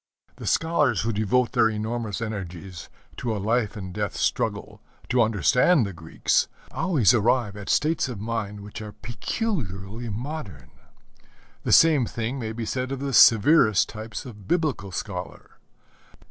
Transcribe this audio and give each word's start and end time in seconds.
The 0.37 0.47
scholars 0.47 1.01
who 1.01 1.13
devote 1.13 1.51
their 1.51 1.69
enormous 1.69 2.21
energies 2.21 2.89
to 3.17 3.37
a 3.37 3.37
life 3.37 3.77
and 3.77 3.93
death 3.93 4.15
struggle 4.15 4.81
to 5.09 5.21
understand 5.21 5.85
the 5.85 5.93
Greeks 5.93 6.47
always 6.71 7.13
arrive 7.13 7.55
at 7.55 7.69
states 7.69 8.09
of 8.09 8.19
mind 8.19 8.61
which 8.61 8.81
are 8.81 8.93
peculiarly 8.93 10.09
modern. 10.09 10.71
The 11.61 11.71
same 11.71 12.07
thing 12.07 12.39
may 12.39 12.51
be 12.51 12.65
said 12.65 12.91
of 12.91 12.97
the 12.99 13.13
severest 13.13 13.89
types 13.89 14.25
of 14.25 14.47
Biblical 14.47 14.91
scholar. 14.91 15.59